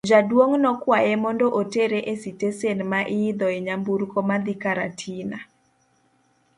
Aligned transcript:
Jaduong' 0.09 0.55
nokwaye 0.63 1.11
mondo 1.23 1.45
otere 1.59 1.99
e 2.13 2.13
sitesen 2.21 2.79
ma 2.91 3.01
iidho 3.17 3.47
e 3.57 3.59
nyamburko 3.65 4.17
madhi 4.29 4.53
Karatina. 4.63 5.37